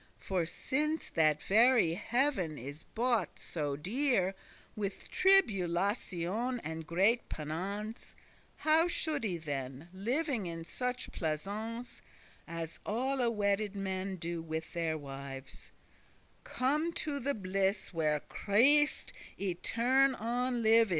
For 0.17 0.47
since 0.47 1.11
that 1.11 1.43
very 1.43 1.93
heav'n 1.93 2.57
is 2.57 2.81
bought 2.81 3.37
so 3.37 3.75
dear, 3.75 4.33
With 4.75 5.11
tribulation 5.11 6.59
and 6.63 6.87
great 6.87 7.29
penance, 7.29 8.15
How 8.57 8.87
should 8.87 9.23
I 9.23 9.37
then, 9.37 9.89
living 9.93 10.47
in 10.47 10.63
such 10.63 11.11
pleasance 11.11 12.01
As 12.47 12.79
alle 12.83 13.29
wedded 13.29 13.75
men 13.75 14.15
do 14.15 14.41
with 14.41 14.73
their 14.73 14.97
wives, 14.97 15.69
Come 16.43 16.91
to 16.93 17.19
the 17.19 17.35
bliss 17.35 17.93
where 17.93 18.21
Christ 18.21 19.13
*etern 19.37 20.15
on 20.19 20.63
live 20.63 20.87
is? 20.87 20.89